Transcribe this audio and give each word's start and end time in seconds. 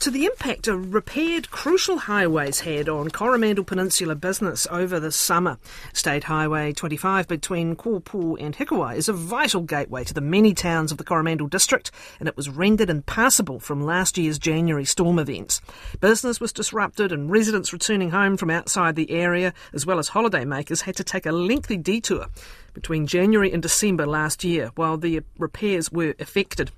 to 0.00 0.12
the 0.12 0.26
impact 0.26 0.68
a 0.68 0.76
repaired 0.76 1.50
crucial 1.50 1.98
highways 1.98 2.60
had 2.60 2.88
on 2.88 3.10
Coromandel 3.10 3.64
Peninsula 3.64 4.14
business 4.14 4.64
over 4.70 5.00
the 5.00 5.10
summer. 5.10 5.58
State 5.92 6.22
Highway 6.22 6.72
25 6.72 7.26
between 7.26 7.74
Kopu 7.74 8.40
and 8.40 8.56
Hikuai 8.56 8.94
is 8.94 9.08
a 9.08 9.12
vital 9.12 9.62
gateway 9.62 10.04
to 10.04 10.14
the 10.14 10.20
many 10.20 10.54
towns 10.54 10.92
of 10.92 10.98
the 10.98 11.04
Coromandel 11.04 11.48
district, 11.48 11.90
and 12.20 12.28
it 12.28 12.36
was 12.36 12.48
rendered 12.48 12.90
impassable 12.90 13.58
from 13.58 13.84
last 13.84 14.16
year's 14.16 14.38
January 14.38 14.84
storm 14.84 15.18
events. 15.18 15.60
Business 16.00 16.40
was 16.40 16.52
disrupted, 16.52 17.10
and 17.10 17.28
residents 17.28 17.72
returning 17.72 18.10
home 18.10 18.36
from 18.36 18.50
outside 18.50 18.94
the 18.94 19.10
area, 19.10 19.52
as 19.72 19.84
well 19.84 19.98
as 19.98 20.10
holidaymakers, 20.10 20.82
had 20.82 20.94
to 20.94 21.02
take 21.02 21.26
a 21.26 21.32
lengthy 21.32 21.76
detour 21.76 22.28
between 22.72 23.08
January 23.08 23.52
and 23.52 23.62
December 23.62 24.06
last 24.06 24.44
year 24.44 24.70
while 24.76 24.96
the 24.96 25.22
repairs 25.38 25.90
were 25.90 26.14
effected. 26.20 26.70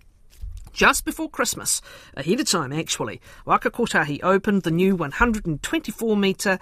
Just 0.72 1.04
before 1.04 1.28
Christmas, 1.28 1.82
ahead 2.16 2.40
of 2.40 2.48
time 2.48 2.72
actually, 2.72 3.20
Waka 3.44 3.70
Kotahi 3.70 4.20
opened 4.22 4.62
the 4.62 4.70
new 4.70 4.94
124 4.96 6.16
metre 6.16 6.58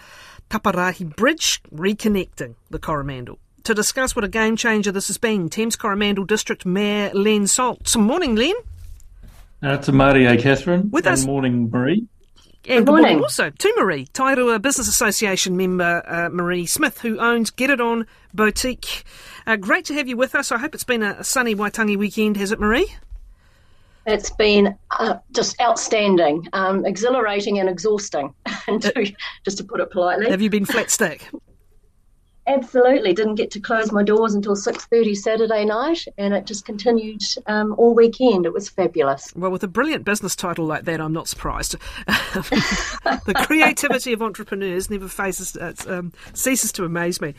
Taparahi 0.51 1.15
Bridge, 1.17 1.63
reconnecting 1.75 2.55
the 2.71 2.79
Coromandel. 2.79 3.39
To 3.65 3.75
discuss 3.75 4.17
what 4.17 4.25
a 4.25 4.29
game 4.29 4.57
changer 4.57 4.91
this 4.91 5.09
has 5.09 5.19
been, 5.19 5.49
Thames 5.51 5.77
Coromandel 5.77 6.25
District 6.25 6.65
Mayor 6.65 7.11
Len 7.13 7.47
Salt. 7.47 7.93
Good 7.93 8.01
morning, 8.01 8.35
Len. 8.35 8.55
Uh, 9.63 9.77
to 9.79 9.93
Maria, 9.93 10.41
Catherine. 10.41 10.91
With 10.91 11.05
good 11.05 11.13
us. 11.13 11.27
morning, 11.27 11.69
Maree. 11.69 12.07
And 12.67 12.85
Good 12.85 12.93
morning. 12.93 13.21
also 13.23 13.51
to 13.51 13.75
Maree, 13.79 14.11
Tairua 14.11 14.61
Business 14.61 14.89
Association 14.89 15.57
member 15.57 16.03
uh, 16.07 16.29
Maree 16.29 16.69
Smith, 16.69 17.01
who 17.01 17.19
owns 17.19 17.51
Get 17.51 17.71
It 17.71 17.81
On 17.81 18.07
Boutique. 18.35 19.05
Uh, 19.47 19.57
great 19.57 19.85
to 19.87 19.95
have 19.95 20.07
you 20.09 20.17
with 20.17 20.35
us. 20.35 20.53
I 20.53 20.59
hope 20.59 20.75
it's 20.75 20.85
been 20.85 21.03
a, 21.03 21.17
a 21.19 21.25
sunny 21.25 21.55
Waitangi 21.55 21.97
weekend, 21.97 22.37
has 22.37 22.53
it, 22.53 22.59
Maree? 22.61 22.85
It's 24.09 24.31
been 24.31 24.75
uh, 24.99 25.17
just 25.35 25.61
outstanding, 25.61 26.49
um, 26.55 26.87
exhilarating, 26.87 27.59
and 27.59 27.69
exhausting, 27.69 28.33
to, 28.67 29.13
just 29.45 29.59
to 29.59 29.65
put 29.65 29.81
it 29.81 29.91
politely. 29.91 30.31
Have 30.31 30.41
you 30.41 30.51
been 30.51 30.65
flat 30.65 30.91
stick? 30.91 31.29
Absolutely, 32.49 33.13
didn't 33.13 33.35
get 33.35 33.51
to 33.51 33.61
close 33.61 33.93
my 33.93 34.03
doors 34.03 34.33
until 34.33 34.57
six 34.57 34.87
thirty 34.87 35.15
Saturday 35.15 35.67
night, 35.67 36.03
and 36.17 36.33
it 36.33 36.47
just 36.47 36.65
continued 36.65 37.23
um, 37.47 37.75
all 37.77 37.95
weekend. 37.95 38.47
It 38.47 38.55
was 38.55 38.71
fabulous. 38.71 39.33
Well, 39.37 39.51
with 39.51 39.63
a 39.63 39.69
brilliant 39.69 40.05
business 40.05 40.35
title 40.35 40.65
like 40.65 40.85
that, 40.87 40.99
I'm 40.99 41.13
not 41.13 41.29
surprised. 41.29 41.77
the 42.07 43.45
creativity 43.47 44.15
of 44.15 44.23
entrepreneurs 44.23 44.89
never 44.89 45.09
faces, 45.09 45.57
uh, 45.57 45.75
um, 45.87 46.13
ceases 46.33 46.73
to 46.73 46.85
amaze 46.85 47.21
me. 47.21 47.35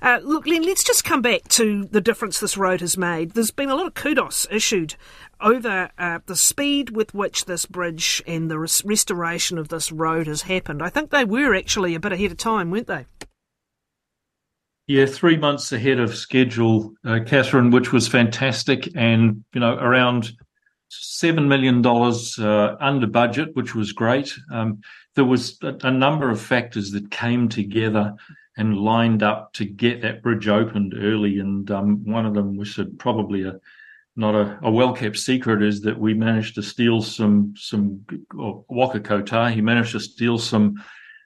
Uh, 0.00 0.20
look, 0.22 0.46
Len, 0.46 0.62
let's 0.62 0.84
just 0.84 1.04
come 1.04 1.22
back 1.22 1.48
to 1.48 1.84
the 1.86 2.00
difference 2.00 2.38
this 2.38 2.56
road 2.56 2.80
has 2.80 2.96
made. 2.96 3.32
There's 3.32 3.50
been 3.50 3.68
a 3.68 3.74
lot 3.74 3.88
of 3.88 3.94
kudos 3.94 4.46
issued 4.48 4.94
over 5.40 5.90
uh, 5.98 6.20
the 6.26 6.36
speed 6.36 6.90
with 6.90 7.12
which 7.14 7.46
this 7.46 7.66
bridge 7.66 8.22
and 8.26 8.48
the 8.50 8.60
res- 8.60 8.84
restoration 8.84 9.58
of 9.58 9.68
this 9.68 9.90
road 9.90 10.28
has 10.28 10.42
happened. 10.42 10.82
I 10.82 10.88
think 10.88 11.10
they 11.10 11.24
were 11.24 11.54
actually 11.54 11.96
a 11.96 12.00
bit 12.00 12.12
ahead 12.12 12.30
of 12.30 12.36
time, 12.38 12.70
weren't 12.70 12.86
they? 12.86 13.06
Yeah, 14.92 15.06
three 15.06 15.38
months 15.38 15.72
ahead 15.72 16.00
of 16.00 16.14
schedule, 16.14 16.92
uh, 17.02 17.20
Catherine, 17.24 17.70
which 17.70 17.94
was 17.94 18.06
fantastic, 18.06 18.90
and 18.94 19.42
you 19.54 19.60
know 19.60 19.76
around 19.76 20.32
seven 20.90 21.48
million 21.48 21.80
dollars 21.80 22.38
uh, 22.38 22.76
under 22.78 23.06
budget, 23.06 23.56
which 23.56 23.74
was 23.74 23.92
great. 23.92 24.34
Um, 24.52 24.82
there 25.14 25.24
was 25.24 25.56
a, 25.62 25.74
a, 25.84 25.90
number 25.90 26.28
of 26.28 26.42
factors 26.42 26.90
that 26.90 27.10
came 27.10 27.48
together 27.48 28.12
and 28.58 28.76
lined 28.76 29.22
up 29.22 29.54
to 29.54 29.64
get 29.64 30.02
that 30.02 30.22
bridge 30.22 30.46
opened 30.46 30.92
early, 30.94 31.38
and 31.38 31.70
um, 31.70 32.04
one 32.04 32.26
of 32.26 32.34
them, 32.34 32.58
which 32.58 32.78
probably 32.98 33.44
a 33.44 33.54
not 34.14 34.34
a, 34.34 34.58
a 34.62 34.70
well 34.70 34.92
kept 34.92 35.16
secret, 35.16 35.62
is 35.62 35.80
that 35.80 35.98
we 35.98 36.12
managed 36.12 36.56
to 36.56 36.62
steal 36.62 37.00
some 37.00 37.54
some 37.56 38.04
or 38.38 38.62
Waka 38.68 39.00
Kotahi 39.00 39.54
He 39.54 39.62
managed 39.62 39.92
to 39.92 40.00
steal 40.00 40.36
some. 40.36 40.84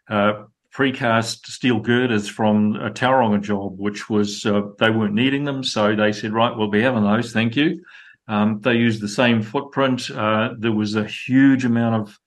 Uh, 0.09 0.45
precast 0.77 1.47
steel 1.47 1.81
girders 1.81 2.29
from 2.29 2.77
a 2.77 2.91
Tauranga 2.91 3.41
job, 3.41 3.79
which 3.79 4.11
was 4.11 4.45
uh, 4.45 4.61
they 4.79 4.91
weren't 4.91 5.15
needing 5.15 5.45
them, 5.45 5.65
so 5.65 5.97
they 5.97 6.13
said, 6.13 6.35
right, 6.35 6.55
we'll 6.55 6.71
be 6.71 6.83
having 6.83 7.05
those, 7.05 7.33
thank 7.33 7.57
you. 7.57 7.83
Um, 8.29 8.61
they 8.61 8.75
used 8.75 9.01
the 9.01 9.09
same 9.09 9.43
footprint. 9.43 10.11
Uh, 10.11 10.51
there 10.59 10.73
was 10.73 10.95
a 10.95 11.05
huge 11.05 11.65
amount 11.65 11.95
of 11.95 12.19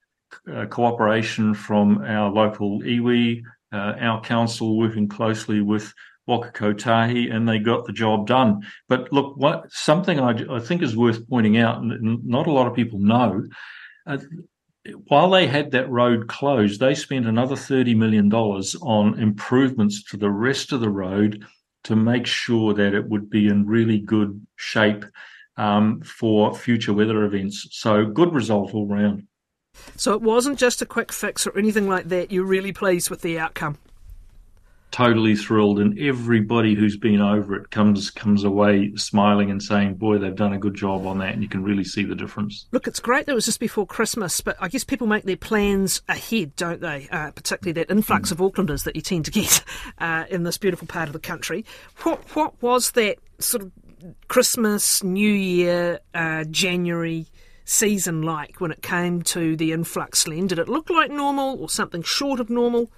uh, 0.52 0.66
cooperation 0.66 1.54
from 1.54 2.02
our 2.02 2.30
local 2.30 2.80
iwi, 2.80 3.42
uh, 3.72 3.94
our 4.00 4.20
council 4.22 4.76
working 4.76 5.06
closely 5.06 5.60
with 5.60 5.92
Waka 6.26 6.50
Kotahi, 6.50 7.32
and 7.32 7.48
they 7.48 7.58
got 7.58 7.84
the 7.84 7.92
job 7.92 8.26
done. 8.26 8.62
But 8.88 9.12
look, 9.12 9.36
what, 9.36 9.70
something 9.70 10.18
I, 10.18 10.56
I 10.56 10.58
think 10.58 10.82
is 10.82 10.96
worth 10.96 11.28
pointing 11.28 11.58
out, 11.58 11.82
and 11.82 12.24
not 12.24 12.46
a 12.46 12.52
lot 12.52 12.66
of 12.66 12.74
people 12.74 12.98
know, 12.98 13.46
uh, 14.06 14.18
while 15.08 15.30
they 15.30 15.46
had 15.46 15.70
that 15.72 15.90
road 15.90 16.28
closed, 16.28 16.80
they 16.80 16.94
spent 16.94 17.26
another 17.26 17.54
$30 17.54 17.96
million 17.96 18.32
on 18.32 19.18
improvements 19.18 20.02
to 20.04 20.16
the 20.16 20.30
rest 20.30 20.72
of 20.72 20.80
the 20.80 20.88
road 20.88 21.44
to 21.84 21.96
make 21.96 22.26
sure 22.26 22.74
that 22.74 22.94
it 22.94 23.08
would 23.08 23.30
be 23.30 23.48
in 23.48 23.66
really 23.66 23.98
good 23.98 24.46
shape 24.56 25.04
um, 25.56 26.00
for 26.02 26.54
future 26.54 26.92
weather 26.92 27.24
events. 27.24 27.66
So, 27.72 28.06
good 28.06 28.32
result 28.32 28.74
all 28.74 28.86
round. 28.86 29.26
So, 29.96 30.14
it 30.14 30.22
wasn't 30.22 30.58
just 30.58 30.82
a 30.82 30.86
quick 30.86 31.12
fix 31.12 31.46
or 31.46 31.56
anything 31.58 31.88
like 31.88 32.08
that. 32.08 32.30
You're 32.30 32.44
really 32.44 32.72
pleased 32.72 33.10
with 33.10 33.22
the 33.22 33.38
outcome 33.38 33.78
totally 34.90 35.36
thrilled 35.36 35.78
and 35.78 35.98
everybody 35.98 36.74
who's 36.74 36.96
been 36.96 37.20
over 37.20 37.54
it 37.54 37.70
comes 37.70 38.10
comes 38.10 38.44
away 38.44 38.92
smiling 38.96 39.50
and 39.50 39.62
saying 39.62 39.94
boy 39.94 40.18
they've 40.18 40.36
done 40.36 40.52
a 40.52 40.58
good 40.58 40.74
job 40.74 41.06
on 41.06 41.18
that 41.18 41.32
and 41.32 41.42
you 41.42 41.48
can 41.48 41.62
really 41.62 41.84
see 41.84 42.04
the 42.04 42.14
difference. 42.14 42.66
Look 42.72 42.86
it's 42.86 43.00
great 43.00 43.26
that 43.26 43.32
it 43.32 43.34
was 43.34 43.44
just 43.44 43.60
before 43.60 43.86
christmas 43.86 44.40
but 44.40 44.56
i 44.60 44.68
guess 44.68 44.84
people 44.84 45.06
make 45.06 45.24
their 45.24 45.36
plans 45.36 46.02
ahead 46.08 46.54
don't 46.56 46.80
they? 46.80 47.08
Uh, 47.10 47.30
particularly 47.30 47.72
that 47.72 47.90
influx 47.90 48.28
mm. 48.28 48.32
of 48.32 48.38
aucklanders 48.38 48.84
that 48.84 48.96
you 48.96 49.02
tend 49.02 49.24
to 49.24 49.30
get 49.30 49.64
uh, 49.98 50.24
in 50.30 50.42
this 50.42 50.58
beautiful 50.58 50.86
part 50.86 51.08
of 51.08 51.12
the 51.12 51.18
country. 51.18 51.64
What 52.02 52.18
what 52.34 52.60
was 52.62 52.92
that 52.92 53.18
sort 53.38 53.62
of 53.62 53.72
christmas 54.28 55.02
new 55.02 55.30
year 55.30 56.00
uh, 56.14 56.44
january 56.44 57.26
season 57.64 58.22
like 58.22 58.60
when 58.60 58.70
it 58.70 58.82
came 58.82 59.22
to 59.22 59.56
the 59.56 59.72
influx 59.72 60.26
len 60.26 60.46
did 60.46 60.58
it 60.58 60.68
look 60.68 60.88
like 60.88 61.10
normal 61.10 61.60
or 61.60 61.68
something 61.68 62.02
short 62.02 62.40
of 62.40 62.48
normal 62.48 62.90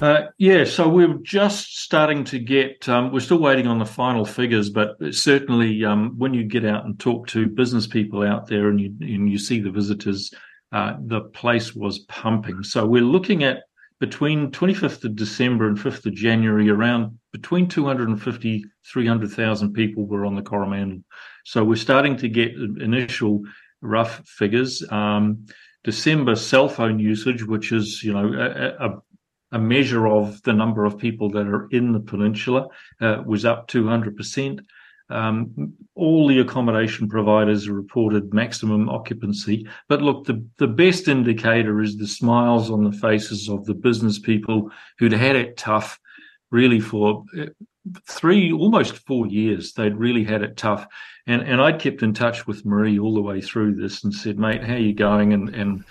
uh, 0.00 0.26
yeah, 0.38 0.64
so 0.64 0.88
we're 0.88 1.14
just 1.22 1.80
starting 1.80 2.22
to 2.24 2.38
get. 2.38 2.88
Um, 2.88 3.12
we're 3.12 3.20
still 3.20 3.40
waiting 3.40 3.66
on 3.66 3.78
the 3.78 3.86
final 3.86 4.24
figures, 4.24 4.70
but 4.70 4.96
certainly 5.12 5.84
um, 5.84 6.14
when 6.18 6.34
you 6.34 6.44
get 6.44 6.64
out 6.64 6.84
and 6.84 6.98
talk 7.00 7.26
to 7.28 7.46
business 7.46 7.86
people 7.86 8.22
out 8.22 8.46
there 8.46 8.68
and 8.68 8.80
you 8.80 8.94
and 9.00 9.28
you 9.30 9.38
see 9.38 9.60
the 9.60 9.70
visitors, 9.70 10.32
uh, 10.70 10.94
the 11.00 11.22
place 11.22 11.74
was 11.74 12.00
pumping. 12.00 12.62
So 12.62 12.86
we're 12.86 13.02
looking 13.02 13.42
at 13.42 13.64
between 13.98 14.52
25th 14.52 15.02
of 15.04 15.16
December 15.16 15.66
and 15.66 15.76
5th 15.76 16.06
of 16.06 16.14
January, 16.14 16.70
around 16.70 17.18
between 17.32 17.68
250 17.68 18.64
300,000 18.86 19.72
people 19.72 20.06
were 20.06 20.24
on 20.24 20.36
the 20.36 20.42
Coromandel. 20.42 21.02
So 21.44 21.64
we're 21.64 21.74
starting 21.74 22.16
to 22.18 22.28
get 22.28 22.52
initial 22.52 23.42
rough 23.80 24.22
figures. 24.26 24.84
Um, 24.90 25.46
December 25.84 26.36
cell 26.36 26.68
phone 26.68 26.98
usage, 26.98 27.44
which 27.44 27.72
is 27.72 28.02
you 28.02 28.12
know 28.12 28.32
a, 28.32 28.86
a 28.86 29.02
a 29.52 29.58
measure 29.58 30.06
of 30.06 30.42
the 30.42 30.52
number 30.52 30.84
of 30.84 30.98
people 30.98 31.30
that 31.30 31.46
are 31.46 31.68
in 31.70 31.92
the 31.92 32.00
peninsula 32.00 32.68
uh, 33.00 33.22
was 33.24 33.44
up 33.44 33.68
200%. 33.68 34.60
Um, 35.10 35.72
all 35.94 36.28
the 36.28 36.40
accommodation 36.40 37.08
providers 37.08 37.68
reported 37.68 38.34
maximum 38.34 38.90
occupancy. 38.90 39.66
But 39.88 40.02
look, 40.02 40.26
the, 40.26 40.44
the 40.58 40.66
best 40.66 41.08
indicator 41.08 41.80
is 41.80 41.96
the 41.96 42.06
smiles 42.06 42.70
on 42.70 42.84
the 42.84 42.92
faces 42.92 43.48
of 43.48 43.64
the 43.64 43.74
business 43.74 44.18
people 44.18 44.70
who'd 44.98 45.12
had 45.12 45.34
it 45.34 45.56
tough 45.56 45.98
really 46.50 46.80
for 46.80 47.24
uh, 47.38 47.46
three, 48.06 48.52
almost 48.52 48.98
four 49.06 49.26
years. 49.26 49.72
They'd 49.72 49.96
really 49.96 50.24
had 50.24 50.42
it 50.42 50.56
tough. 50.58 50.86
And, 51.26 51.42
and 51.42 51.60
I'd 51.60 51.80
kept 51.80 52.02
in 52.02 52.12
touch 52.12 52.46
with 52.46 52.64
Maree 52.64 53.02
all 53.02 53.14
the 53.14 53.22
way 53.22 53.40
through 53.40 53.76
this 53.76 54.04
and 54.04 54.12
said, 54.12 54.38
mate, 54.38 54.62
how 54.62 54.74
are 54.74 54.78
you 54.78 54.94
going? 54.94 55.32
And, 55.32 55.54
and 55.54 55.84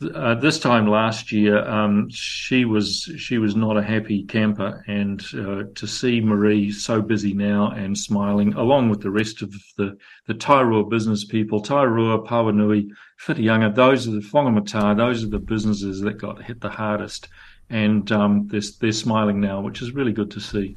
uh, 0.00 0.34
this 0.36 0.60
time 0.60 0.86
last 0.86 1.32
year, 1.32 1.58
um, 1.68 2.08
she 2.10 2.64
was 2.64 3.10
she 3.16 3.38
was 3.38 3.56
not 3.56 3.76
a 3.76 3.82
happy 3.82 4.22
camper, 4.22 4.84
and 4.86 5.20
uh, 5.34 5.64
to 5.74 5.86
see 5.86 6.20
Maree 6.20 6.72
so 6.72 7.02
busy 7.02 7.34
now 7.34 7.70
and 7.70 7.98
smiling, 7.98 8.54
along 8.54 8.90
with 8.90 9.00
the 9.00 9.10
rest 9.10 9.42
of 9.42 9.52
the 9.76 9.96
the 10.26 10.34
Tairua 10.34 10.88
business 10.88 11.24
people, 11.24 11.62
Tairua, 11.62 12.24
Pauanui, 12.24 12.90
Whitianga, 13.26 13.74
those 13.74 14.06
are 14.06 14.12
the 14.12 14.20
Whangamata, 14.20 14.96
those 14.96 15.24
are 15.24 15.28
the 15.28 15.38
businesses 15.40 16.00
that 16.02 16.18
got 16.18 16.42
hit 16.42 16.60
the 16.60 16.70
hardest, 16.70 17.28
and 17.68 18.10
um, 18.12 18.46
they're, 18.48 18.60
they're 18.80 18.92
smiling 18.92 19.40
now, 19.40 19.60
which 19.60 19.82
is 19.82 19.92
really 19.92 20.12
good 20.12 20.30
to 20.30 20.40
see. 20.40 20.76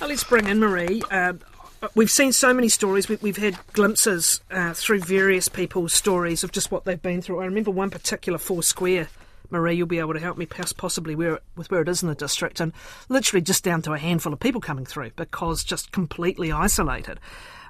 Well, 0.00 0.08
let's 0.08 0.24
bring 0.24 0.46
in 0.46 0.58
Maree. 0.60 1.02
Uh, 1.10 1.34
we've 1.94 2.10
seen 2.10 2.32
so 2.32 2.52
many 2.54 2.68
stories. 2.68 3.08
We, 3.08 3.16
have 3.28 3.36
had 3.36 3.58
glimpses 3.72 4.40
uh, 4.50 4.72
through 4.72 5.00
various 5.00 5.48
people's 5.48 5.92
stories 5.92 6.44
of 6.44 6.52
just 6.52 6.70
what 6.70 6.84
they've 6.84 7.00
been 7.00 7.22
through. 7.22 7.40
I 7.40 7.44
remember 7.46 7.70
one 7.70 7.90
particular 7.90 8.38
Four 8.38 8.62
Square. 8.62 9.08
Maree, 9.50 9.76
you'll 9.76 9.86
be 9.86 9.98
able 9.98 10.14
to 10.14 10.20
help 10.20 10.38
me 10.38 10.46
possibly 10.46 11.14
where 11.14 11.38
with 11.56 11.70
where 11.70 11.82
it 11.82 11.88
is 11.88 12.02
in 12.02 12.08
the 12.08 12.14
district, 12.14 12.58
and 12.58 12.72
literally 13.10 13.42
just 13.42 13.62
down 13.62 13.82
to 13.82 13.92
a 13.92 13.98
handful 13.98 14.32
of 14.32 14.40
people 14.40 14.62
coming 14.62 14.86
through 14.86 15.10
because 15.14 15.62
just 15.62 15.92
completely 15.92 16.50
isolated. 16.50 17.20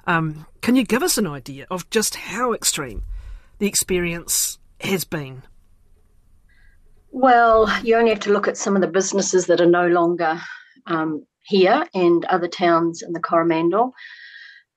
Um, 0.07 0.45
can 0.61 0.77
you 0.77 0.85
give 0.85 1.03
us 1.03 1.17
an 1.17 1.27
idea 1.27 1.67
of 1.69 1.89
just 1.89 2.15
how 2.15 2.53
extreme 2.53 3.03
the 3.59 3.67
experience 3.67 4.59
has 4.79 5.03
been? 5.03 5.43
Well, 7.11 7.69
you 7.83 7.95
only 7.95 8.11
have 8.11 8.21
to 8.21 8.31
look 8.31 8.47
at 8.47 8.57
some 8.57 8.75
of 8.75 8.81
the 8.81 8.87
businesses 8.87 9.47
that 9.47 9.59
are 9.59 9.69
no 9.69 9.87
longer 9.87 10.41
um, 10.87 11.25
here 11.43 11.85
and 11.93 12.25
other 12.25 12.47
towns 12.47 13.01
in 13.01 13.13
the 13.13 13.19
Coromandel. 13.19 13.93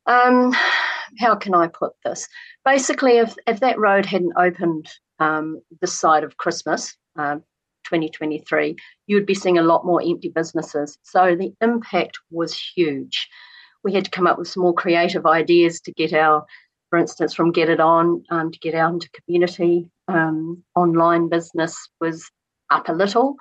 Um, 0.07 0.55
how 1.19 1.35
can 1.35 1.55
I 1.55 1.69
put 1.69 1.93
this? 2.05 2.29
Basically, 2.65 3.19
if, 3.19 3.35
if 3.47 3.61
that 3.61 3.79
road 3.79 4.07
hadn't 4.07 4.35
opened 4.37 4.89
um, 5.19 5.61
this 5.81 5.93
side 5.93 6.25
of 6.25 6.37
Christmas, 6.37 6.97
uh, 7.19 7.37
2023, 7.85 8.77
you 9.07 9.17
would 9.17 9.27
be 9.27 9.35
seeing 9.35 9.59
a 9.59 9.63
lot 9.63 9.87
more 9.87 10.03
empty 10.03 10.29
businesses. 10.29 10.99
So 11.03 11.37
the 11.37 11.53
impact 11.61 12.19
was 12.31 12.59
huge. 12.77 13.29
We 13.85 13.95
had 13.95 14.05
to 14.05 14.11
come 14.11 14.27
up 14.27 14.39
with 14.39 14.49
some 14.49 14.63
more 14.63 14.75
creative 14.75 15.27
ideas 15.27 15.81
to 15.83 15.93
get 15.93 16.13
our, 16.13 16.45
for 16.91 16.99
instance, 16.99 17.35
from 17.35 17.53
Get 17.53 17.69
It 17.69 17.81
On 17.81 18.25
um, 18.31 18.51
to 18.51 18.59
get 18.59 18.75
out 18.75 18.93
into 18.93 19.09
community. 19.11 19.89
Um, 20.09 20.65
online 20.75 21.29
business 21.29 21.89
was 22.01 22.29
up 22.71 22.89
a 22.89 22.93
little, 22.93 23.37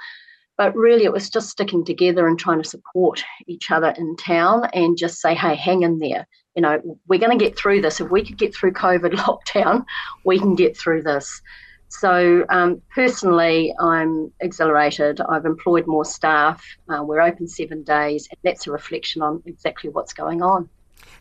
but 0.57 0.75
really 0.75 1.03
it 1.03 1.11
was 1.11 1.29
just 1.29 1.49
sticking 1.49 1.83
together 1.83 2.27
and 2.27 2.39
trying 2.39 2.61
to 2.61 2.67
support 2.67 3.23
each 3.47 3.71
other 3.71 3.93
in 3.97 4.15
town 4.15 4.65
and 4.73 4.97
just 4.97 5.19
say, 5.19 5.33
hey, 5.35 5.55
hang 5.55 5.83
in 5.83 5.99
there. 5.99 6.27
You 6.55 6.61
know, 6.61 6.99
we're 7.07 7.19
going 7.19 7.37
to 7.37 7.43
get 7.43 7.57
through 7.57 7.81
this. 7.81 7.99
If 7.99 8.09
we 8.09 8.23
could 8.23 8.37
get 8.37 8.55
through 8.55 8.73
COVID 8.73 9.13
lockdown, 9.15 9.85
we 10.23 10.39
can 10.39 10.55
get 10.55 10.77
through 10.77 11.03
this. 11.03 11.41
So, 11.89 12.45
um, 12.49 12.81
personally, 12.93 13.73
I'm 13.79 14.31
exhilarated. 14.39 15.21
I've 15.21 15.45
employed 15.45 15.85
more 15.87 16.03
staff. 16.03 16.65
Uh, 16.89 17.03
we're 17.03 17.21
open 17.21 17.47
seven 17.47 17.83
days, 17.83 18.27
and 18.31 18.37
that's 18.43 18.67
a 18.67 18.71
reflection 18.71 19.21
on 19.21 19.43
exactly 19.45 19.89
what's 19.89 20.11
going 20.11 20.41
on. 20.41 20.69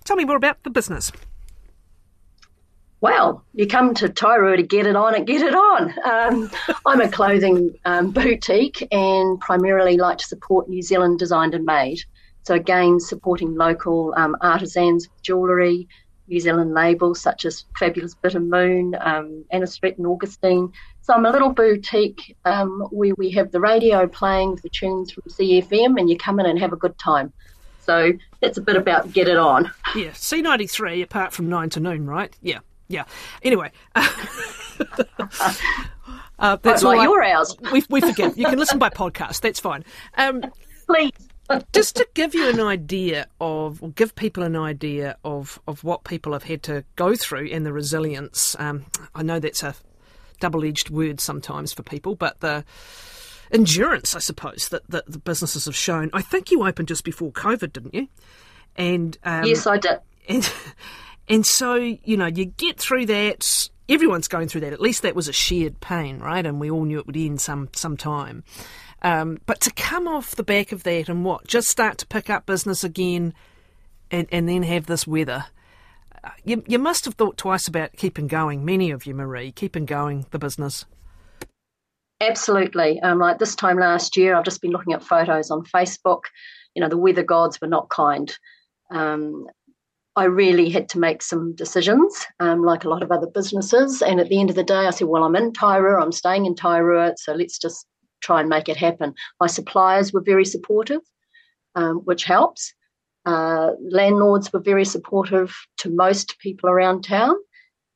Tell 0.04 0.16
me 0.16 0.24
more 0.24 0.36
about 0.36 0.62
the 0.62 0.70
business. 0.70 1.12
Well, 3.04 3.44
you 3.52 3.66
come 3.66 3.92
to 3.96 4.08
Tairua 4.08 4.56
to 4.56 4.62
get 4.62 4.86
it 4.86 4.96
on 4.96 5.14
and 5.14 5.26
get 5.26 5.42
it 5.42 5.54
on. 5.54 5.94
Um, 6.06 6.50
I'm 6.86 7.02
a 7.02 7.08
clothing 7.10 7.78
um, 7.84 8.12
boutique 8.12 8.88
and 8.90 9.38
primarily 9.40 9.98
like 9.98 10.16
to 10.16 10.24
support 10.24 10.70
New 10.70 10.80
Zealand 10.80 11.18
designed 11.18 11.54
and 11.54 11.66
made. 11.66 11.98
So, 12.44 12.54
again, 12.54 12.98
supporting 12.98 13.56
local 13.56 14.14
um, 14.16 14.38
artisans, 14.40 15.10
jewellery, 15.20 15.86
New 16.28 16.40
Zealand 16.40 16.72
labels 16.72 17.20
such 17.20 17.44
as 17.44 17.66
Fabulous 17.78 18.14
Bitter 18.14 18.40
Moon, 18.40 18.96
um, 18.98 19.44
Annah 19.52 19.66
Stretton 19.66 20.06
and 20.06 20.10
Augustine. 20.10 20.72
So 21.02 21.12
I'm 21.12 21.26
a 21.26 21.30
little 21.30 21.52
boutique 21.52 22.34
um, 22.46 22.88
where 22.90 23.14
we 23.18 23.30
have 23.32 23.52
the 23.52 23.60
radio 23.60 24.06
playing 24.06 24.58
the 24.62 24.70
tunes 24.70 25.12
from 25.12 25.24
CFM 25.24 26.00
and 26.00 26.08
you 26.08 26.16
come 26.16 26.40
in 26.40 26.46
and 26.46 26.58
have 26.58 26.72
a 26.72 26.76
good 26.76 26.98
time. 26.98 27.34
So 27.82 28.14
that's 28.40 28.56
a 28.56 28.62
bit 28.62 28.76
about 28.76 29.12
get 29.12 29.28
it 29.28 29.36
on. 29.36 29.70
Yeah, 29.94 30.12
C93 30.12 31.02
apart 31.02 31.34
from 31.34 31.50
9 31.50 31.68
to 31.68 31.80
noon, 31.80 32.06
right? 32.06 32.34
Yeah, 32.40 32.60
yeah. 32.88 33.04
Anyway. 33.42 33.70
Uh, 36.36 36.56
that's 36.62 36.82
like 36.82 37.00
your 37.00 37.22
hours. 37.22 37.56
We, 37.72 37.84
we 37.88 38.00
forget. 38.00 38.36
You 38.36 38.46
can 38.46 38.58
listen 38.58 38.78
by 38.78 38.90
podcast. 38.90 39.40
That's 39.40 39.60
fine. 39.60 39.84
Um, 40.16 40.42
Please. 40.86 41.12
Just 41.72 41.96
to 41.96 42.08
give 42.14 42.34
you 42.34 42.48
an 42.48 42.60
idea 42.60 43.26
of, 43.40 43.82
or 43.82 43.90
give 43.90 44.14
people 44.14 44.42
an 44.42 44.56
idea 44.56 45.16
of, 45.24 45.60
of 45.68 45.84
what 45.84 46.04
people 46.04 46.32
have 46.32 46.44
had 46.44 46.62
to 46.64 46.84
go 46.96 47.14
through 47.14 47.48
and 47.50 47.66
the 47.66 47.72
resilience. 47.72 48.56
Um, 48.58 48.86
I 49.14 49.22
know 49.22 49.38
that's 49.38 49.62
a 49.62 49.74
double 50.40 50.64
edged 50.64 50.90
word 50.90 51.20
sometimes 51.20 51.72
for 51.72 51.82
people, 51.82 52.14
but 52.14 52.40
the 52.40 52.64
endurance, 53.52 54.16
I 54.16 54.20
suppose, 54.20 54.68
that, 54.70 54.88
that 54.90 55.06
the 55.06 55.18
businesses 55.18 55.66
have 55.66 55.76
shown. 55.76 56.10
I 56.14 56.22
think 56.22 56.50
you 56.50 56.66
opened 56.66 56.88
just 56.88 57.04
before 57.04 57.30
COVID, 57.30 57.72
didn't 57.72 57.94
you? 57.94 58.08
And 58.76 59.16
um, 59.22 59.44
yes, 59.44 59.66
I 59.66 59.76
did. 59.76 59.98
And, 60.28 60.50
and 61.28 61.44
so 61.46 61.74
you 61.74 62.16
know, 62.16 62.26
you 62.26 62.46
get 62.46 62.78
through 62.78 63.06
that. 63.06 63.68
Everyone's 63.86 64.28
going 64.28 64.48
through 64.48 64.62
that. 64.62 64.72
At 64.72 64.80
least 64.80 65.02
that 65.02 65.14
was 65.14 65.28
a 65.28 65.32
shared 65.32 65.80
pain, 65.80 66.18
right? 66.18 66.44
And 66.46 66.58
we 66.58 66.70
all 66.70 66.84
knew 66.84 66.98
it 66.98 67.06
would 67.06 67.16
end 67.16 67.40
some 67.40 67.68
some 67.74 67.96
time. 67.96 68.44
Um, 69.04 69.38
but 69.44 69.60
to 69.60 69.70
come 69.70 70.08
off 70.08 70.34
the 70.34 70.42
back 70.42 70.72
of 70.72 70.82
that 70.84 71.10
and 71.10 71.24
what, 71.26 71.46
just 71.46 71.68
start 71.68 71.98
to 71.98 72.06
pick 72.06 72.30
up 72.30 72.46
business 72.46 72.82
again 72.82 73.34
and, 74.10 74.26
and 74.32 74.48
then 74.48 74.62
have 74.62 74.86
this 74.86 75.06
weather, 75.06 75.44
uh, 76.24 76.30
you, 76.42 76.64
you 76.66 76.78
must 76.78 77.04
have 77.04 77.14
thought 77.14 77.36
twice 77.36 77.68
about 77.68 77.92
keeping 77.98 78.26
going, 78.28 78.64
many 78.64 78.90
of 78.90 79.04
you, 79.04 79.14
Maree, 79.14 79.54
keeping 79.54 79.84
going 79.84 80.24
the 80.30 80.38
business. 80.38 80.86
Absolutely. 82.18 82.98
Um, 83.00 83.18
like 83.18 83.38
this 83.38 83.54
time 83.54 83.78
last 83.78 84.16
year, 84.16 84.34
I've 84.34 84.44
just 84.44 84.62
been 84.62 84.70
looking 84.70 84.94
at 84.94 85.04
photos 85.04 85.50
on 85.50 85.64
Facebook. 85.64 86.22
You 86.74 86.80
know, 86.80 86.88
the 86.88 86.96
weather 86.96 87.22
gods 87.22 87.60
were 87.60 87.68
not 87.68 87.90
kind. 87.90 88.34
Um, 88.90 89.46
I 90.16 90.24
really 90.24 90.70
had 90.70 90.88
to 90.90 90.98
make 90.98 91.22
some 91.22 91.54
decisions, 91.56 92.26
um, 92.38 92.62
like 92.62 92.84
a 92.84 92.88
lot 92.88 93.02
of 93.02 93.10
other 93.10 93.26
businesses. 93.26 94.00
And 94.00 94.20
at 94.20 94.28
the 94.28 94.38
end 94.38 94.48
of 94.48 94.56
the 94.56 94.62
day, 94.62 94.86
I 94.86 94.90
said, 94.90 95.08
well, 95.08 95.24
I'm 95.24 95.34
in 95.34 95.52
Tairua, 95.52 96.00
I'm 96.00 96.12
staying 96.12 96.46
in 96.46 96.54
Tairua, 96.54 97.14
so 97.16 97.32
let's 97.32 97.58
just 97.58 97.86
try 98.22 98.40
and 98.40 98.48
make 98.48 98.68
it 98.68 98.76
happen. 98.76 99.14
My 99.40 99.48
suppliers 99.48 100.12
were 100.12 100.22
very 100.22 100.44
supportive, 100.44 101.00
um, 101.74 101.96
which 102.04 102.24
helps. 102.24 102.72
Uh, 103.26 103.70
landlords 103.90 104.52
were 104.52 104.60
very 104.60 104.84
supportive 104.84 105.54
to 105.78 105.90
most 105.90 106.38
people 106.38 106.70
around 106.70 107.02
town. 107.02 107.34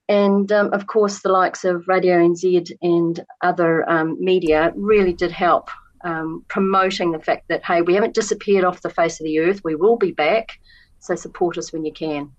And 0.09 0.51
um, 0.51 0.73
of 0.73 0.87
course, 0.87 1.21
the 1.21 1.29
likes 1.29 1.65
of 1.65 1.87
Radio 1.87 2.17
NZ 2.17 2.73
and 2.81 3.21
other 3.43 3.89
um, 3.89 4.17
media 4.19 4.73
really 4.75 5.13
did 5.13 5.31
help 5.31 5.71
um, 6.03 6.45
promoting 6.49 7.13
the 7.13 7.19
fact 7.19 7.47
that, 7.49 7.65
hey, 7.65 7.83
we 7.83 7.95
haven't 7.95 8.15
disappeared 8.15 8.65
off 8.65 8.83
the 8.83 8.91
face 8.91 9.21
of 9.21 9.25
the 9.25 9.39
earth. 9.41 9.61
We 9.65 9.75
will 9.75 9.97
be 9.97 10.13
back. 10.13 10.59
So 11.01 11.15
support 11.15 11.59
us 11.59 11.73
when 11.73 11.85
you 11.85 11.93
can. 11.93 12.33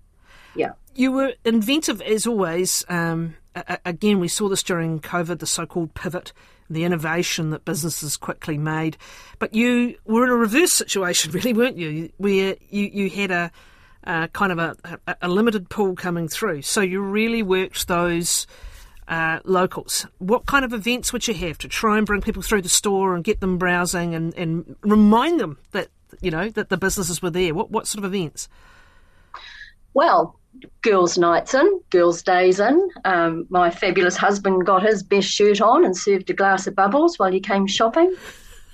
Yeah. 0.54 0.72
You 0.94 1.12
were 1.12 1.34
inventive 1.44 2.02
as 2.02 2.26
always. 2.26 2.84
Um, 2.88 3.36
again, 3.84 4.20
we 4.20 4.28
saw 4.28 4.48
this 4.48 4.62
during 4.62 5.00
COVID, 5.00 5.38
the 5.38 5.46
so 5.46 5.66
called 5.66 5.94
pivot 5.94 6.32
the 6.70 6.84
innovation 6.84 7.50
that 7.50 7.64
businesses 7.64 8.16
quickly 8.16 8.56
made. 8.56 8.96
But 9.40 9.54
you 9.54 9.96
were 10.04 10.24
in 10.24 10.30
a 10.30 10.36
reverse 10.36 10.72
situation, 10.72 11.32
really, 11.32 11.52
weren't 11.52 11.76
you? 11.76 12.10
Where 12.16 12.56
you, 12.70 12.84
you 12.92 13.10
had 13.10 13.30
a, 13.30 14.28
kind 14.28 14.52
of 14.52 14.58
a, 14.58 14.76
a, 15.06 15.16
a, 15.22 15.28
limited 15.28 15.68
pool 15.68 15.96
coming 15.96 16.28
through. 16.28 16.62
So 16.62 16.80
you 16.80 17.02
really 17.02 17.42
worked 17.42 17.88
those 17.88 18.46
uh, 19.08 19.40
locals. 19.44 20.06
What 20.18 20.46
kind 20.46 20.64
of 20.64 20.72
events 20.72 21.12
would 21.12 21.26
you 21.26 21.34
have 21.34 21.58
to 21.58 21.68
try 21.68 21.98
and 21.98 22.06
bring 22.06 22.22
people 22.22 22.42
through 22.42 22.62
the 22.62 22.68
store 22.68 23.14
and 23.14 23.24
get 23.24 23.40
them 23.40 23.58
browsing 23.58 24.14
and, 24.14 24.32
and 24.34 24.76
remind 24.82 25.40
them 25.40 25.58
that 25.72 25.88
you 26.20 26.30
know 26.30 26.48
that 26.50 26.68
the 26.68 26.76
businesses 26.76 27.22
were 27.22 27.30
there? 27.30 27.54
What 27.54 27.70
what 27.70 27.86
sort 27.86 28.04
of 28.04 28.14
events? 28.14 28.48
Well, 29.94 30.38
girls' 30.82 31.18
nights 31.18 31.54
in, 31.54 31.80
girls' 31.90 32.22
days 32.22 32.60
in. 32.60 32.90
Um, 33.04 33.46
my 33.50 33.70
fabulous 33.70 34.16
husband 34.16 34.66
got 34.66 34.82
his 34.82 35.02
best 35.02 35.28
shirt 35.28 35.60
on 35.60 35.84
and 35.84 35.96
served 35.96 36.30
a 36.30 36.34
glass 36.34 36.66
of 36.66 36.74
bubbles 36.74 37.18
while 37.18 37.32
he 37.32 37.40
came 37.40 37.66
shopping. 37.66 38.14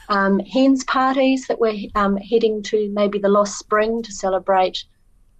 Um, 0.08 0.38
hens 0.40 0.84
parties 0.84 1.46
that 1.48 1.58
were 1.58 1.74
um, 1.94 2.16
heading 2.16 2.62
to 2.64 2.90
maybe 2.92 3.18
the 3.18 3.28
Lost 3.28 3.58
Spring 3.58 4.02
to 4.02 4.12
celebrate 4.12 4.84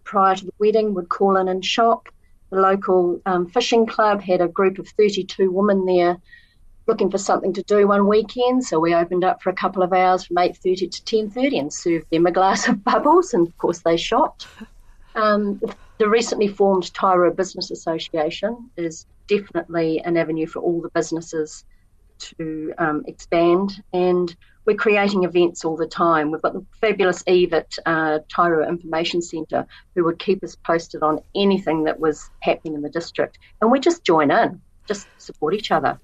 prior 0.04 0.34
to 0.34 0.44
the 0.44 0.52
wedding 0.58 0.94
would 0.94 1.08
call 1.08 1.36
in 1.36 1.48
and 1.48 1.64
shop. 1.64 2.08
The 2.50 2.60
local 2.60 3.20
um, 3.26 3.48
fishing 3.48 3.86
club 3.86 4.22
had 4.22 4.40
a 4.40 4.48
group 4.48 4.78
of 4.78 4.88
32 4.88 5.50
women 5.50 5.84
there 5.84 6.18
looking 6.86 7.10
for 7.10 7.18
something 7.18 7.52
to 7.52 7.62
do 7.62 7.88
one 7.88 8.06
weekend, 8.06 8.64
so 8.64 8.78
we 8.78 8.94
opened 8.94 9.24
up 9.24 9.42
for 9.42 9.50
a 9.50 9.54
couple 9.54 9.82
of 9.82 9.92
hours 9.92 10.24
from 10.24 10.36
8.30 10.36 10.90
to 10.90 11.16
10.30 11.16 11.60
and 11.60 11.72
served 11.72 12.06
them 12.10 12.26
a 12.26 12.30
glass 12.30 12.68
of 12.68 12.82
bubbles, 12.84 13.34
and 13.34 13.46
of 13.48 13.56
course 13.58 13.80
they 13.80 13.96
shopped. 13.96 14.46
Um, 15.14 15.60
the 15.98 16.08
recently 16.08 16.48
formed 16.48 16.84
Tairua 16.92 17.34
Business 17.34 17.70
Association 17.70 18.70
is 18.76 19.06
definitely 19.26 20.00
an 20.00 20.16
avenue 20.16 20.46
for 20.46 20.60
all 20.60 20.80
the 20.80 20.90
businesses 20.90 21.64
to 22.18 22.72
um, 22.78 23.04
expand, 23.06 23.82
and 23.92 24.34
we're 24.64 24.76
creating 24.76 25.24
events 25.24 25.64
all 25.64 25.76
the 25.76 25.86
time. 25.86 26.30
We've 26.30 26.42
got 26.42 26.52
the 26.52 26.64
fabulous 26.80 27.22
Eve 27.26 27.52
at 27.52 27.72
uh, 27.86 28.20
Tairua 28.28 28.68
Information 28.68 29.22
Centre 29.22 29.66
who 29.94 30.04
would 30.04 30.18
keep 30.18 30.42
us 30.44 30.56
posted 30.56 31.02
on 31.02 31.20
anything 31.34 31.84
that 31.84 31.98
was 31.98 32.30
happening 32.40 32.74
in 32.74 32.82
the 32.82 32.90
district, 32.90 33.38
and 33.60 33.72
we 33.72 33.80
just 33.80 34.04
join 34.04 34.30
in, 34.30 34.60
just 34.86 35.08
support 35.18 35.54
each 35.54 35.70
other. 35.70 35.98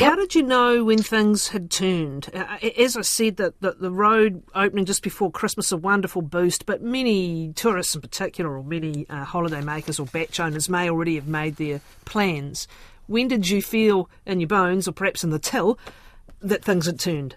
How 0.00 0.16
did 0.16 0.34
you 0.34 0.42
know 0.42 0.82
when 0.82 1.02
things 1.02 1.48
had 1.48 1.70
turned? 1.70 2.30
Uh, 2.32 2.56
as 2.78 2.96
I 2.96 3.02
said, 3.02 3.36
that 3.36 3.60
the, 3.60 3.72
the 3.72 3.90
road 3.90 4.42
opening 4.54 4.86
just 4.86 5.02
before 5.02 5.30
Christmas 5.30 5.72
a 5.72 5.76
wonderful 5.76 6.22
boost, 6.22 6.64
but 6.64 6.80
many 6.80 7.52
tourists 7.52 7.94
in 7.94 8.00
particular, 8.00 8.56
or 8.56 8.64
many 8.64 9.04
uh, 9.10 9.24
holiday 9.24 9.60
makers 9.60 10.00
or 10.00 10.06
bach 10.06 10.40
owners, 10.40 10.70
may 10.70 10.88
already 10.88 11.16
have 11.16 11.28
made 11.28 11.56
their 11.56 11.82
plans. 12.06 12.66
When 13.08 13.28
did 13.28 13.50
you 13.50 13.60
feel 13.60 14.08
in 14.24 14.40
your 14.40 14.48
bones, 14.48 14.88
or 14.88 14.92
perhaps 14.92 15.22
in 15.22 15.28
the 15.28 15.38
till, 15.38 15.78
that 16.40 16.64
things 16.64 16.86
had 16.86 16.98
turned? 16.98 17.36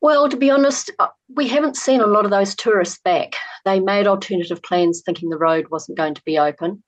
Well, 0.00 0.28
to 0.28 0.36
be 0.36 0.50
honest, 0.50 0.92
uh, 1.00 1.08
we 1.34 1.48
haven't 1.48 1.76
seen 1.76 2.00
a 2.00 2.06
lot 2.06 2.24
of 2.24 2.30
those 2.30 2.54
tourists 2.54 3.00
back. 3.04 3.34
They 3.64 3.80
made 3.80 4.06
alternative 4.06 4.62
plans 4.62 5.02
thinking 5.04 5.30
the 5.30 5.36
road 5.36 5.66
wasn't 5.68 5.98
going 5.98 6.14
to 6.14 6.22
be 6.24 6.38
open 6.38 6.84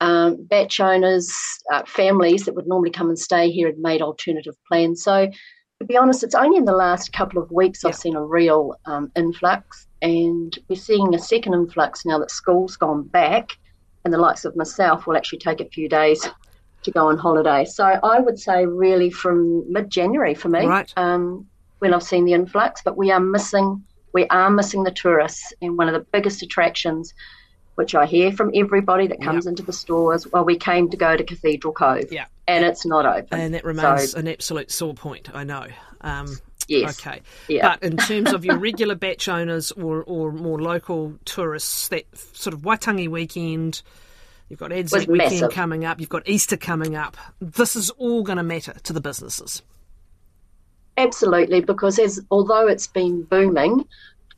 um, 0.00 0.44
bach 0.44 0.80
owners, 0.80 1.34
uh, 1.72 1.82
families 1.86 2.44
that 2.44 2.54
would 2.54 2.66
normally 2.66 2.90
come 2.90 3.08
and 3.08 3.18
stay 3.18 3.50
here 3.50 3.68
had 3.68 3.78
made 3.78 4.02
alternative 4.02 4.56
plans. 4.68 5.02
So, 5.02 5.28
to 5.80 5.86
be 5.86 5.96
honest, 5.96 6.22
it's 6.22 6.34
only 6.34 6.56
in 6.56 6.64
the 6.64 6.72
last 6.72 7.12
couple 7.12 7.42
of 7.42 7.50
weeks 7.50 7.80
yeah. 7.82 7.88
I've 7.88 7.96
seen 7.96 8.16
a 8.16 8.24
real 8.24 8.76
um, 8.86 9.10
influx, 9.16 9.86
and 10.02 10.56
we're 10.68 10.76
seeing 10.76 11.14
a 11.14 11.18
second 11.18 11.54
influx 11.54 12.04
now 12.04 12.18
that 12.18 12.30
school's 12.30 12.76
gone 12.76 13.02
back, 13.04 13.50
and 14.04 14.12
the 14.12 14.18
likes 14.18 14.44
of 14.44 14.56
myself 14.56 15.06
will 15.06 15.16
actually 15.16 15.38
take 15.38 15.60
a 15.60 15.68
few 15.68 15.88
days 15.88 16.28
to 16.82 16.90
go 16.90 17.08
on 17.08 17.18
holiday. 17.18 17.64
So 17.64 17.84
I 17.84 18.20
would 18.20 18.38
say 18.38 18.66
really 18.66 19.10
from 19.10 19.70
mid 19.72 19.90
January 19.90 20.34
for 20.34 20.48
me, 20.48 20.66
right. 20.66 20.92
um, 20.96 21.46
when 21.78 21.92
I've 21.92 22.02
seen 22.02 22.24
the 22.24 22.34
influx. 22.34 22.82
But 22.82 22.96
we 22.96 23.10
are 23.10 23.20
missing 23.20 23.82
we 24.12 24.28
are 24.28 24.48
missing 24.48 24.84
the 24.84 24.92
tourists, 24.92 25.52
and 25.60 25.76
one 25.76 25.88
of 25.88 25.94
the 25.94 26.06
biggest 26.12 26.42
attractions, 26.42 27.12
which 27.74 27.94
I 27.94 28.06
hear 28.06 28.32
from 28.32 28.50
everybody 28.54 29.06
that 29.08 29.20
comes 29.20 29.44
yep. 29.44 29.52
into 29.52 29.62
the 29.62 29.72
stores, 29.72 30.26
well, 30.32 30.44
we 30.44 30.56
came 30.56 30.90
to 30.90 30.96
go 30.96 31.16
to 31.16 31.24
Cathedral 31.24 31.72
Cove, 31.72 32.12
yeah, 32.12 32.26
and 32.46 32.64
it's 32.64 32.86
not 32.86 33.06
open, 33.06 33.38
and 33.38 33.54
that 33.54 33.64
remains 33.64 34.12
so, 34.12 34.18
an 34.18 34.28
absolute 34.28 34.70
sore 34.70 34.94
point. 34.94 35.34
I 35.34 35.44
know. 35.44 35.66
Um, 36.00 36.38
Yes. 36.68 36.98
Okay. 36.98 37.20
Yeah. 37.48 37.68
But 37.68 37.82
in 37.82 37.96
terms 37.96 38.32
of 38.32 38.44
your 38.44 38.56
regular 38.58 38.94
bach 38.94 39.28
owners 39.28 39.70
or, 39.72 40.02
or 40.04 40.32
more 40.32 40.60
local 40.60 41.14
tourists, 41.24 41.88
that 41.88 42.04
sort 42.32 42.54
of 42.54 42.60
Waitangi 42.60 43.08
weekend, 43.08 43.82
you've 44.48 44.60
got 44.60 44.72
Anzac 44.72 45.06
weekend 45.08 45.32
massive. 45.32 45.50
coming 45.50 45.84
up, 45.84 46.00
you've 46.00 46.08
got 46.08 46.28
Easter 46.28 46.56
coming 46.56 46.96
up. 46.96 47.16
This 47.40 47.76
is 47.76 47.90
all 47.90 48.22
going 48.22 48.38
to 48.38 48.42
matter 48.42 48.74
to 48.84 48.92
the 48.92 49.00
businesses. 49.00 49.62
Absolutely, 50.96 51.60
because 51.60 51.98
as 51.98 52.20
although 52.30 52.68
it's 52.68 52.86
been 52.86 53.24
booming, 53.24 53.84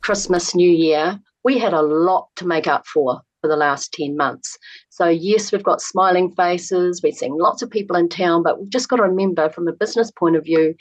Christmas, 0.01 0.55
New 0.55 0.69
Year, 0.69 1.19
we 1.43 1.59
had 1.59 1.73
a 1.73 1.81
lot 1.81 2.29
to 2.37 2.47
make 2.47 2.67
up 2.67 2.87
for 2.87 3.21
for 3.41 3.47
the 3.47 3.55
last 3.55 3.93
10 3.93 4.15
months. 4.17 4.57
So, 4.89 5.07
yes, 5.07 5.51
we've 5.51 5.63
got 5.63 5.81
smiling 5.81 6.31
faces, 6.31 7.01
we're 7.03 7.11
seeing 7.11 7.37
lots 7.37 7.61
of 7.61 7.69
people 7.69 7.95
in 7.95 8.09
town, 8.09 8.43
but 8.43 8.59
we've 8.59 8.69
just 8.69 8.89
got 8.89 8.97
to 8.97 9.03
remember 9.03 9.49
from 9.49 9.67
a 9.67 9.73
business 9.73 10.11
point 10.11 10.35
of 10.35 10.43
view, 10.43 10.75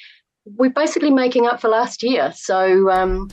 we're 0.45 0.71
basically 0.71 1.11
making 1.11 1.47
up 1.47 1.61
for 1.61 1.69
last 1.69 2.03
year. 2.03 2.33
So, 2.35 2.91
um, 2.91 3.31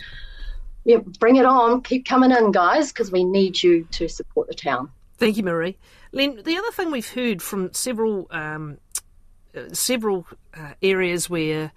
yeah, 0.86 0.98
bring 1.20 1.38
it 1.38 1.46
on. 1.46 1.82
Keep 1.82 2.06
coming 2.06 2.32
in, 2.32 2.52
guys, 2.52 2.92
because 2.92 3.12
we 3.12 3.24
need 3.24 3.62
you 3.62 3.88
to 3.92 4.08
support 4.08 4.48
the 4.48 4.56
town. 4.56 4.90
Thank 5.18 5.38
you, 5.38 5.44
Maree. 5.44 5.76
Len, 6.12 6.42
the 6.44 6.58
other 6.58 6.72
thing 6.72 6.92
we've 6.92 7.10
heard 7.10 7.42
from 7.42 7.74
several 7.74 8.28
um, 8.32 8.78
uh, 9.56 9.70
several 9.72 10.28
uh, 10.56 10.74
areas 10.82 11.30
where 11.30 11.72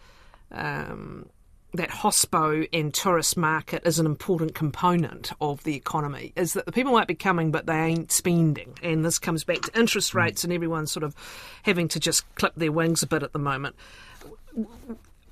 um, 0.51 1.29
that 1.77 1.91
hospo 1.91 2.69
and 2.73 2.93
tourist 2.93 3.37
market 3.37 3.83
is 3.87 3.99
an 3.99 4.07
important 4.07 4.55
component 4.55 5.33
of 5.41 5.63
the 5.65 5.75
economy 5.75 6.33
is 6.37 6.53
that 6.55 6.67
the 6.67 6.73
people 6.73 6.93
might 6.93 7.07
be 7.07 7.15
coming 7.15 7.51
but 7.51 7.67
they 7.67 7.79
ain't 7.79 8.11
spending 8.11 8.77
and 8.83 9.05
this 9.05 9.19
comes 9.19 9.45
back 9.45 9.61
to 9.63 9.79
interest 9.79 10.15
rates 10.15 10.45
and 10.45 10.53
everyone's 10.53 10.91
sort 10.91 11.05
of 11.05 11.15
having 11.63 11.89
to 11.89 12.01
just 12.01 12.25
clip 12.35 12.55
their 12.57 12.73
wings 12.73 13.03
a 13.03 13.07
bit 13.07 13.23
at 13.23 13.33
the 13.33 13.39
moment 13.39 13.75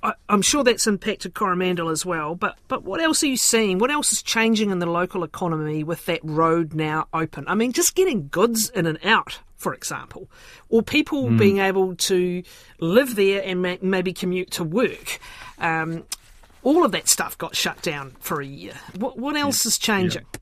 I, 0.05 0.13
am 0.29 0.43
sure 0.43 0.63
that's 0.63 0.85
impacted 0.85 1.33
Coromandel 1.33 1.89
as 1.89 2.05
well, 2.05 2.35
but 2.35 2.57
but 2.67 2.83
what 2.83 3.01
else 3.01 3.23
are 3.23 3.27
you 3.27 3.37
seeing? 3.37 3.79
What 3.79 3.89
else 3.89 4.13
is 4.13 4.21
changing 4.21 4.69
in 4.69 4.77
the 4.77 4.85
local 4.85 5.23
economy 5.23 5.83
with 5.83 6.05
that 6.05 6.19
road 6.21 6.75
now 6.75 7.07
open? 7.11 7.45
I 7.47 7.55
mean, 7.55 7.71
just 7.71 7.95
getting 7.95 8.27
goods 8.27 8.69
in 8.69 8.85
and 8.85 8.99
out, 9.03 9.39
for 9.55 9.73
example, 9.73 10.29
or 10.69 10.83
people 10.83 11.23
mm. 11.23 11.39
being 11.39 11.57
able 11.57 11.95
to 11.95 12.43
live 12.79 13.15
there 13.15 13.41
and 13.43 13.63
ma- 13.63 13.77
maybe 13.81 14.13
commute 14.13 14.51
to 14.51 14.63
work. 14.63 15.19
Um, 15.57 16.03
all 16.65 16.83
of 16.83 16.91
that 16.91 17.07
stuff 17.07 17.37
got 17.37 17.55
shut 17.55 17.81
down 17.81 18.15
for 18.19 18.41
a 18.41 18.45
year. 18.45 18.73
What 18.97 19.17
what 19.17 19.37
else 19.37 19.65
is 19.65 19.77
changing? 19.77 20.25
Yeah. 20.33 20.39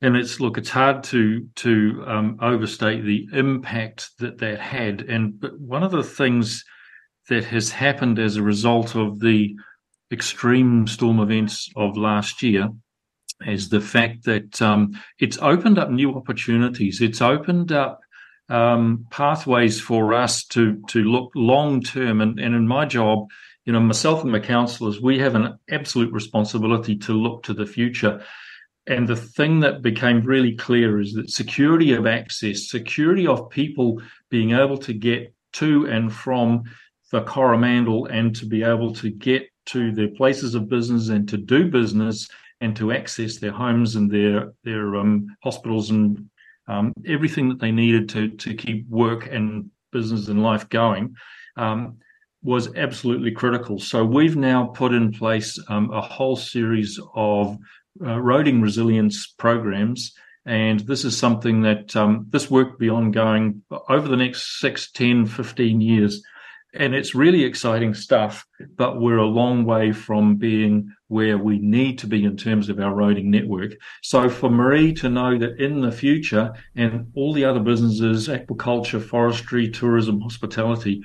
And 0.00 0.16
it's 0.16 0.38
look, 0.40 0.56
it's 0.56 0.70
hard 0.70 1.02
to 1.04 1.46
to 1.56 2.04
um, 2.06 2.38
overstate 2.40 3.04
the 3.04 3.26
impact 3.32 4.10
that 4.20 4.38
that 4.38 4.60
had. 4.60 5.02
And 5.02 5.38
but 5.38 5.58
one 5.60 5.82
of 5.82 5.90
the 5.90 6.04
things 6.04 6.64
that 7.28 7.44
has 7.44 7.70
happened 7.70 8.18
as 8.18 8.36
a 8.36 8.42
result 8.42 8.94
of 8.94 9.20
the 9.20 9.54
extreme 10.10 10.86
storm 10.86 11.20
events 11.20 11.68
of 11.76 11.96
last 11.96 12.42
year 12.42 12.70
is 13.46 13.68
the 13.68 13.80
fact 13.80 14.24
that 14.24 14.62
um, 14.62 14.98
it's 15.18 15.38
opened 15.42 15.78
up 15.78 15.90
new 15.90 16.14
opportunities. 16.14 17.00
It's 17.00 17.20
opened 17.20 17.72
up 17.72 18.00
um, 18.48 19.06
pathways 19.10 19.80
for 19.80 20.14
us 20.14 20.44
to 20.46 20.80
to 20.88 21.02
look 21.02 21.32
long 21.34 21.82
term. 21.82 22.20
And, 22.20 22.38
and 22.38 22.54
in 22.54 22.68
my 22.68 22.86
job, 22.86 23.26
you 23.68 23.74
know, 23.74 23.80
myself 23.80 24.22
and 24.22 24.32
my 24.32 24.40
counselors, 24.40 24.98
we 24.98 25.18
have 25.18 25.34
an 25.34 25.58
absolute 25.70 26.10
responsibility 26.10 26.96
to 26.96 27.12
look 27.12 27.42
to 27.42 27.52
the 27.52 27.66
future. 27.66 28.24
And 28.86 29.06
the 29.06 29.14
thing 29.14 29.60
that 29.60 29.82
became 29.82 30.22
really 30.22 30.56
clear 30.56 30.98
is 30.98 31.12
that 31.12 31.28
security 31.28 31.92
of 31.92 32.06
access, 32.06 32.70
security 32.70 33.26
of 33.26 33.50
people 33.50 34.00
being 34.30 34.52
able 34.52 34.78
to 34.78 34.94
get 34.94 35.34
to 35.52 35.86
and 35.86 36.10
from 36.10 36.62
the 37.12 37.20
Coromandel 37.20 38.06
and 38.06 38.34
to 38.36 38.46
be 38.46 38.62
able 38.62 38.94
to 38.94 39.10
get 39.10 39.46
to 39.66 39.92
their 39.92 40.08
places 40.08 40.54
of 40.54 40.70
business 40.70 41.10
and 41.10 41.28
to 41.28 41.36
do 41.36 41.70
business 41.70 42.26
and 42.62 42.74
to 42.76 42.90
access 42.90 43.36
their 43.36 43.52
homes 43.52 43.96
and 43.96 44.10
their 44.10 44.54
their 44.64 44.96
um, 44.96 45.26
hospitals 45.42 45.90
and 45.90 46.30
um, 46.68 46.94
everything 47.06 47.50
that 47.50 47.60
they 47.60 47.70
needed 47.70 48.08
to 48.08 48.30
to 48.30 48.54
keep 48.54 48.88
work 48.88 49.28
and 49.30 49.70
business 49.92 50.28
and 50.28 50.42
life 50.42 50.70
going 50.70 51.14
um, 51.58 51.98
was 52.48 52.74
absolutely 52.76 53.30
critical. 53.30 53.78
So 53.78 54.02
we've 54.06 54.34
now 54.34 54.68
put 54.68 54.94
in 54.94 55.12
place 55.12 55.58
um, 55.68 55.92
a 55.92 56.00
whole 56.00 56.34
series 56.34 56.98
of 57.14 57.58
uh, 58.00 58.16
roading 58.16 58.62
resilience 58.62 59.26
programs. 59.26 60.14
And 60.46 60.80
this 60.80 61.04
is 61.04 61.14
something 61.14 61.60
that 61.62 61.94
um, 61.94 62.24
this 62.30 62.50
work 62.50 62.70
will 62.70 62.78
be 62.78 62.88
ongoing 62.88 63.64
over 63.90 64.08
the 64.08 64.16
next 64.16 64.60
6, 64.60 64.92
10, 64.92 65.26
15 65.26 65.82
years 65.82 66.22
and 66.74 66.94
it's 66.94 67.14
really 67.14 67.44
exciting 67.44 67.94
stuff, 67.94 68.46
but 68.76 69.00
we're 69.00 69.16
a 69.16 69.26
long 69.26 69.64
way 69.64 69.92
from 69.92 70.36
being 70.36 70.92
where 71.08 71.38
we 71.38 71.58
need 71.58 71.98
to 72.00 72.06
be 72.06 72.24
in 72.24 72.36
terms 72.36 72.68
of 72.68 72.78
our 72.78 72.92
roading 72.92 73.24
network. 73.24 73.72
So 74.02 74.28
for 74.28 74.50
Maree 74.50 74.94
to 75.00 75.08
know 75.08 75.38
that 75.38 75.58
in 75.58 75.80
the 75.80 75.90
future 75.90 76.52
and 76.76 77.10
all 77.14 77.32
the 77.32 77.46
other 77.46 77.60
businesses, 77.60 78.28
aquaculture, 78.28 79.02
forestry, 79.02 79.68
tourism, 79.70 80.20
hospitality, 80.20 81.02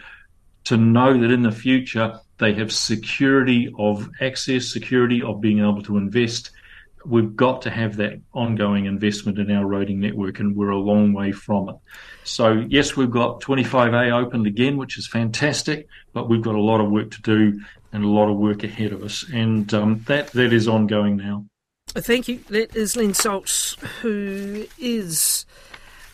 to 0.66 0.78
know 0.78 1.20
that 1.20 1.32
in 1.32 1.44
the 1.44 1.52
future 1.52 2.20
they 2.38 2.54
have 2.54 2.72
security 2.72 3.74
of 3.78 4.10
access, 4.20 4.72
security 4.72 5.22
of 5.22 5.42
being 5.42 5.60
able 5.60 5.82
to 5.84 5.98
invest. 5.98 6.52
We've 7.06 7.36
got 7.36 7.64
to 7.64 7.70
have 7.70 7.98
that 7.98 8.22
ongoing 8.34 8.86
investment 8.86 9.38
in 9.38 9.52
our 9.52 9.66
roading 9.66 9.98
network, 9.98 10.40
and 10.40 10.56
we're 10.56 10.70
a 10.70 10.78
long 10.78 11.14
way 11.14 11.34
from 11.34 11.70
it. 11.70 11.76
So 12.24 12.66
yes, 12.70 12.96
we've 12.96 13.12
got 13.12 13.42
25A 13.42 14.12
opened 14.12 14.48
again, 14.48 14.78
which 14.78 14.98
is 14.98 15.08
fantastic, 15.08 15.88
but 16.14 16.30
we've 16.30 16.42
got 16.42 16.56
a 16.56 16.62
lot 16.62 16.80
of 16.80 16.90
work 16.90 17.12
to 17.12 17.22
do 17.22 17.62
and 17.92 18.04
a 18.04 18.08
lot 18.08 18.30
of 18.30 18.38
work 18.38 18.64
ahead 18.64 18.92
of 18.92 19.04
us, 19.04 19.26
and 19.32 19.72
um, 19.74 20.04
that 20.08 20.32
that 20.32 20.52
is 20.52 20.68
ongoing 20.68 21.18
now. 21.18 21.46
Thank 21.90 22.28
you. 22.28 22.40
That 22.50 22.76
is 22.76 22.96
Len 22.96 23.12
Saltz, 23.12 23.78
who 24.02 24.66
is 24.80 25.46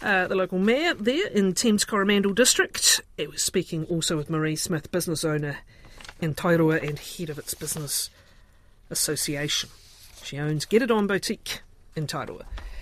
uh, 0.01 0.27
the 0.27 0.35
local 0.35 0.59
mayor 0.59 0.93
there 0.93 1.27
in 1.27 1.53
Thames 1.53 1.85
Coromandel 1.85 2.33
District. 2.33 3.01
It 3.17 3.29
was 3.31 3.41
speaking 3.41 3.85
also 3.85 4.15
with 4.17 4.29
Maree 4.29 4.57
Smith, 4.57 4.91
business 4.91 5.23
owner 5.23 5.57
in 6.21 6.35
Tairua 6.35 6.87
and 6.87 6.99
head 6.99 7.29
of 7.29 7.37
its 7.37 7.53
business 7.53 8.09
association. 8.89 9.69
She 10.23 10.37
owns 10.37 10.65
Get 10.65 10.81
It 10.81 10.91
On 10.91 11.07
Boutique 11.07 11.61
in 11.95 12.07
Tairua. 12.07 12.43